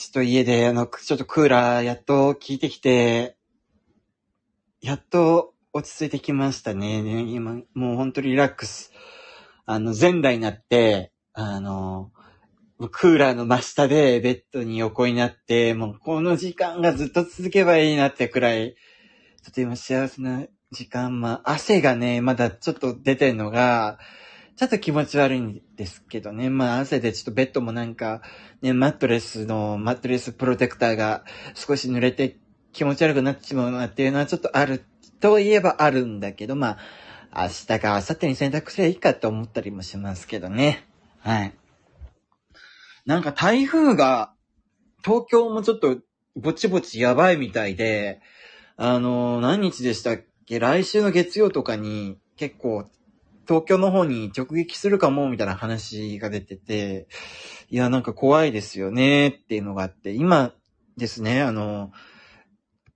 [0.00, 3.36] ちょっと家で、あの、ちょっとクーラーやっと効いてきて、
[4.80, 7.02] やっと落ち着いてきましたね。
[7.02, 8.92] ね今、もう本当にリラックス。
[9.66, 12.12] あの、前代になって、あの、
[12.92, 18.76] クーラーの真下でベッドに横になって、もうこの時間がずっと続けばいいなってくらい、
[19.42, 23.98] ちょっと今幸せな時間、まあ、汗がね、まだちょっと出てるのが、
[24.60, 26.50] ちょっと気持ち悪いんですけどね。
[26.50, 28.20] まあ、汗でちょっとベッドもなんか、
[28.60, 31.24] ね、マットレスの、マットレスプロテクターが
[31.54, 32.36] 少し濡れて
[32.74, 34.84] 気持ち悪くなってしまうなっていうのはちょっとある、
[35.18, 36.76] といえばあるんだけど、ま
[37.32, 40.86] あ、明日か明後日に洗濯すればいいかと思ったりもしますけどね。
[41.20, 41.54] はい。
[43.06, 44.34] なんか台風が、
[45.02, 45.96] 東京もちょっと
[46.36, 48.20] ぼちぼちやばいみたいで、
[48.76, 50.58] あの、何日でしたっけ？
[50.58, 52.84] 来週の月曜とかに結構
[53.50, 57.08] 東京の方に直撃するかもみたいな話が出てて、
[57.68, 60.52] いや、なんか怖いですよねっていうのがあって、今
[60.96, 61.90] ですね、あの、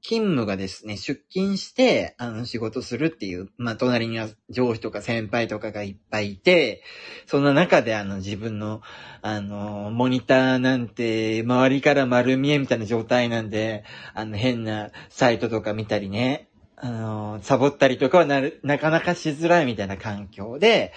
[0.00, 6.84] 勤務がですね、出勤して、あの、仕事するっていう、まあ、隣には上司とか先輩とかがいっぱいいて、
[7.26, 8.80] その中であの、自分の、
[9.22, 13.82] あの、モニターなんて、周りから丸見えみたいな状態なんで、
[14.14, 20.92] あの、変なサイトとか見たりね、あの、サボったりとかはなる、なかなかしづらいみたいな環境で、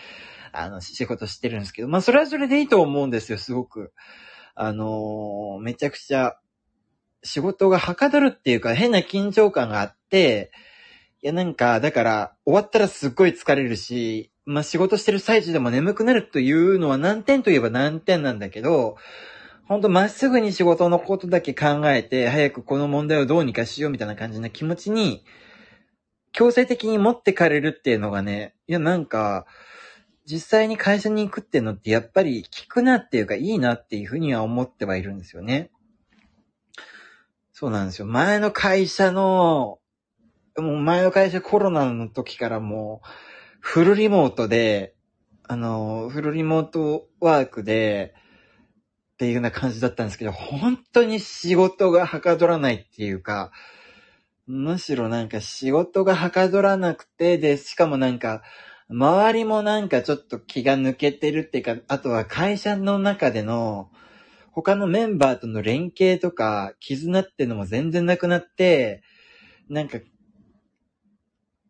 [0.51, 3.93] あの、仕事してるんですけど、まあ、それはそれでいいと思うんですよ、すごく。
[4.55, 6.37] あの、めちゃくちゃ、
[7.23, 10.51] 仕事がはかどるっていうか変な緊張感があって、
[11.21, 18.97] いやなんか、だから終わったらすっごい疲れるし、まあ、仕事してる最中でも眠くなるというのは難点といえば難点なんだけど、
[19.67, 25.25] ほんとまっすぐに仕事のことだけ考えて、早くこの問題をどうにかしようみたいな感じな気持ちに、
[26.37, 29.47] 強制的に持ってかれるっていうのがね、いやなんか、
[30.23, 35.71] 実際に会社に行くっていうのってやっぱり効くなっていうかいいなっていうふうには思ってはいるんですよね。
[37.51, 38.05] そうなんですよ。
[38.05, 39.79] 前の会社の、
[40.57, 43.07] もう前の会社コロナの時からもう、
[43.59, 44.93] フルリモートで、
[45.47, 48.13] あの、フルリモートワークで、
[49.13, 53.51] っていうような感じだったんですけど、本当に仕事がはかどらないっていうか、
[54.47, 58.43] むしろなんか仕事がはかどらなくて、で、しかもなんか、
[58.89, 63.89] 周りもなんかちょっと気が抜けてるっていうか、あとは会社の中での、
[64.51, 69.03] 他のメンバーとの連携とか、絆っていうのも全然なくなって、
[69.69, 69.99] なんか、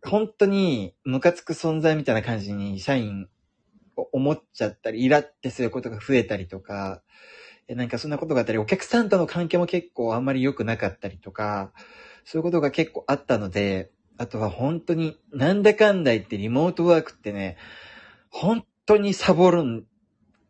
[0.04, 3.28] 本当にムカつく存在みたいな感じに社員
[4.12, 7.02] 思っちゃったり、イラってすることが増えたりとか、
[7.68, 11.74] なんかそんなことがあったり、お客さんとの関係も結構あんまり良くなかったりとか、
[12.30, 17.56] そういうことが結構あったので、あとは本当に、なんだかんだ言ってリモートワークってね、
[18.30, 19.86] 本当にサボるん、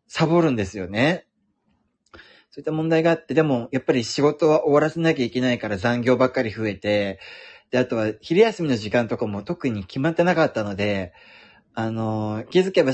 [0.07, 1.27] サボるんですよね。
[2.49, 7.19] そういった問題があって、でも、やっぱり仕事は終わらせなきゃいけないから残業ばっかり増えて、
[7.69, 11.13] で、あとは、昼休みの時間とかも特に決まってなかったので、
[11.75, 12.91] あの、気づけば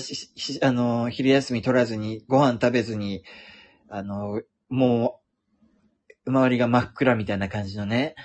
[0.61, 3.23] あの、昼休み取らずに、ご飯食べずに、
[3.87, 5.23] あの、もう、
[6.25, 8.15] 周りが真っ暗みたいな感じのね、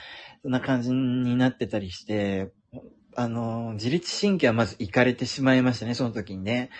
[0.43, 2.53] そんな感じになってたりして、
[3.16, 6.71] あの、自律神経はまず行かれてしまいましたね、その時にね。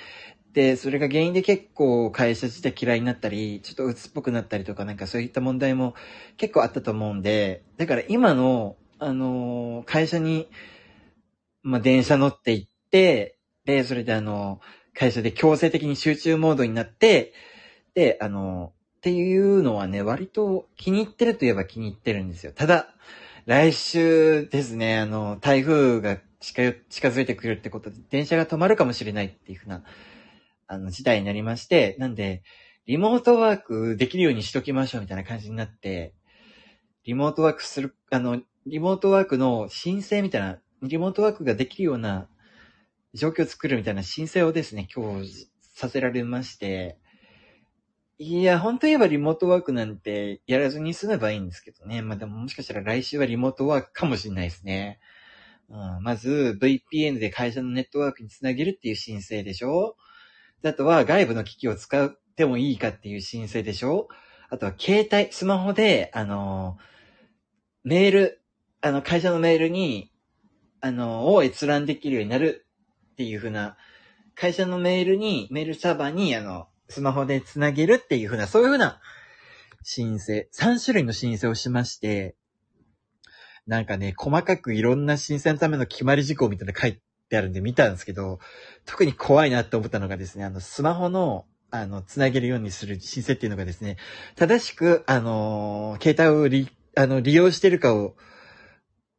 [0.53, 5.95] で、それが原因で結構会社自体嫌いになったり、ちょっと鬱っぽくなったりとかなんかそういった問題も
[6.37, 10.49] 結構あったと思うんで、だから今の、あの、会社に、
[11.63, 14.61] まあ、電車乗って行って、で、それであの、
[14.95, 17.33] 会社で強制的に集中モードになって、
[17.95, 22.53] で、あの、っていうのはね、割と気に入ってるといえば気に入ってるんですよ。
[22.53, 22.95] ただ、
[23.49, 29.85] 来週ですね、あの、台風が近近づいてくるってことで、電車が止まるかもしれないっていうふうな
[30.67, 32.43] あの、事態になりまして、なんで、
[32.85, 36.13] リモートワークできるようにしときましょうみたいな感じになって、
[37.05, 42.29] リモートワークする、あの、リモートワークの申請みたいな、リモートワークができるような
[43.15, 46.99] 状況を作るみたいな申請をですね、今日させられまして、
[48.21, 52.03] いや、本当言えばリモートワークなんてやらずに済めばいいんですけどね。
[52.03, 54.99] まあでももしかしたら来週はリモートワークかもしれないですね。
[55.69, 59.97] うん、まず VPN で会社のネットワークにつなげるっていう申請でしょ
[60.65, 64.09] あとは外部の機器を使ってもいいかっていう申請でしょ
[64.51, 66.79] あとは携帯、スマホで、あの、
[67.85, 68.43] メール、
[68.81, 70.11] あの、会社のメールに、
[70.81, 72.67] あの、を閲覧できるようになる
[73.13, 73.77] っていうふうな、
[74.35, 79.01] 会社のメールに、メールサーバーに、あの、スマホでつなげるっていうふうな、そういうふうな
[79.83, 82.37] 申請、3種類の申請をしまして、
[83.67, 88.39] なんかね、細かくいろんな申請のための決まり事項みたいな書いてあるんで見たんですけど、
[88.87, 93.99] 特に怖いなって思ったのがですね、あの、スマホの、あの、つなげるようにする申請っていうのがですね、
[94.37, 98.17] 正しく、あの、携帯を利、あの、利用してるかを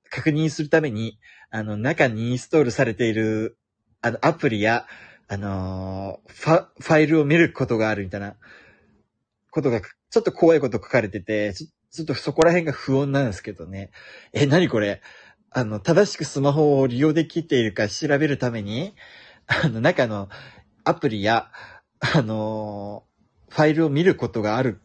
[0.10, 1.20] 確認するために、
[1.52, 3.60] あの、中にインストールされている、
[4.02, 4.88] あの、アプリや、
[5.32, 8.36] あのー、ファ、ファイルを見ることがあるみたいな、
[9.52, 13.92] ことが、ちょっと怖いこと書かれてて、ちょっとそこら辺が不穏なんですけどね。
[14.34, 15.02] え、なにこれ？
[15.52, 18.96] あの、正しくスマホを利用できているか調べるために、
[19.46, 20.30] あの、中の
[20.84, 21.52] アプリや、
[22.00, 24.80] あのー、ファイルを見ることがある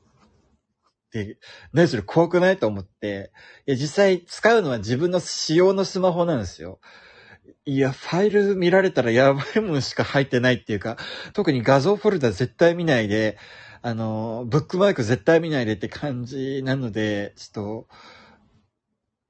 [1.08, 1.38] って、
[1.72, 2.58] 何それ怖くない？
[2.58, 3.32] と思って、
[3.66, 6.80] いや、実際使うのは自分の使用のスマホなんですよ。
[7.66, 10.96] いや、ファイル見られたらやばいものしか入ってないっていうか、
[11.32, 13.38] 特に画像フォルダ絶対見ないで、
[13.82, 17.88] あの、ブックマーク絶対見ないでって感じなので、ちょっと、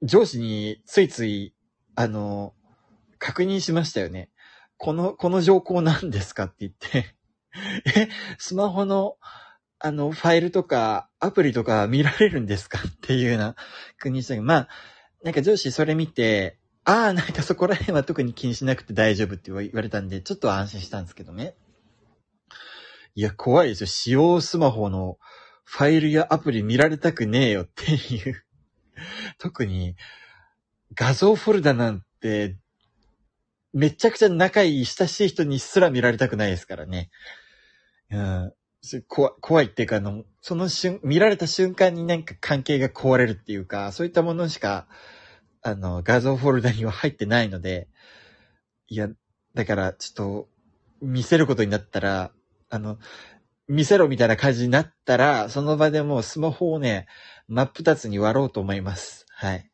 [0.01, 1.53] 上司についつい、
[1.95, 2.53] あの、
[3.19, 4.29] 確認しましたよね。
[4.77, 7.15] この、この条項何ですかって言って
[7.99, 9.17] え、スマホの、
[9.79, 13.55] あの、ファイルとか、アプリとか見られるんですかっていうような
[13.97, 14.67] 国にしたけど、まあ、
[15.23, 21.55] なんか上司それ見て、ああ、なんかそこら辺は特に気にしなくて大丈夫って言われたんで、ちょっと安心したんですけどね。
[23.15, 23.87] いや、怖いですよ。
[23.87, 25.17] 使用スマホの
[25.63, 28.45] ファイルやアプリ見られたくねえよっていう
[29.39, 29.95] 特に、
[30.93, 32.55] 画像フォルダなんて、
[33.73, 37.09] めちゃくちゃ仲いい親しい人にすら見られたくないですからね。
[38.11, 38.53] うん。
[39.07, 44.87] 怖怖いっていうか、あの、その瞬、見られた瞬間になんか関係が壊れるっていうか、そういったものしか、
[45.65, 47.87] あの、画像フォルダには入ってないので、
[48.87, 49.09] いや、
[49.55, 50.49] だから、ちょっと、
[51.01, 52.31] 見せることになったら、
[52.69, 52.99] あの、
[53.67, 57.07] 見せろみたいな感じになったら、その場でもうスマホをね、
[57.47, 59.25] 真っ二つに割ろうと思います。
[59.31, 59.71] はい。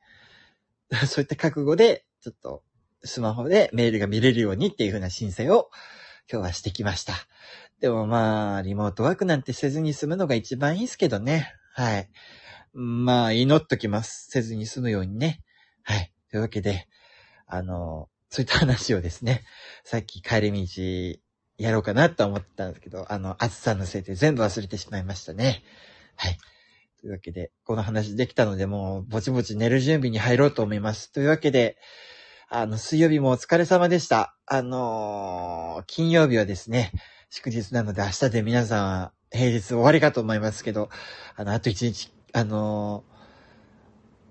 [1.07, 2.63] そういった覚悟で、ちょっと、
[3.03, 5.71] スマホでメールが見れるようにっていう風な申請を
[6.31, 7.15] 今日はしてきました。
[7.81, 11.53] でもまあ、リモートワークなんてせずに済むのが一番いいですけどね。
[11.73, 12.09] はい。
[12.73, 14.27] まあ、祈っときます。
[14.29, 15.43] せずに済むようにね。
[15.83, 16.11] はい。
[16.29, 16.87] というわけで、
[17.47, 19.43] あの、そういった話をですね、
[19.83, 21.19] さっき帰り道
[21.57, 25.63] やろうかなと思ったんですけど、あの、暑さのせいで全部忘れてしまいましたね。
[26.15, 26.37] はい。
[26.99, 31.11] というわけで、この話できたので、もう、ぼちぼち寝る準備に入ろうと思います。
[31.11, 31.77] というわけで、
[32.49, 34.35] あの、水曜日もお疲れ様でした。
[34.45, 36.91] あのー、金曜日はですね、
[37.29, 40.89] 祝日なので明日で皆さんは平日終わりかと思いますけど、
[41.35, 43.03] あの、あと一日、あの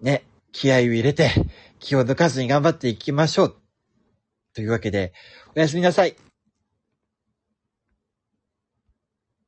[0.03, 1.31] ー、ね、気合を入れて、
[1.79, 3.57] 気を抜かずに頑張っていきましょう。
[4.55, 5.13] というわけで、
[5.57, 6.30] おやすみなさい。